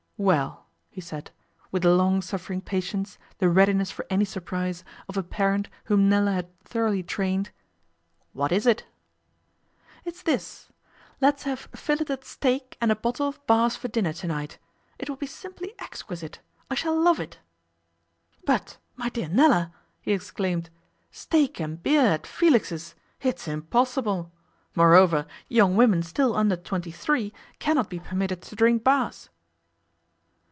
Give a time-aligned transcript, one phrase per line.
[0.21, 1.31] 'Well,' he said,
[1.71, 6.33] with the long suffering patience, the readiness for any surprise, of a parent whom Nella
[6.33, 7.49] had thoroughly trained,
[8.33, 8.85] 'what is it?'
[10.05, 10.69] 'It's this.
[11.21, 14.59] Let's have filleted steak and a bottle of Bass for dinner to night.
[14.99, 16.37] It will be simply exquisite.
[16.69, 17.39] I shall love it.'
[18.45, 19.73] 'But my dear Nella,'
[20.03, 20.69] he exclaimed,
[21.09, 22.93] 'steak and beer at Felix's!
[23.21, 24.31] It's impossible!
[24.75, 29.29] Moreover, young women still under twenty three cannot be permitted to drink Bass.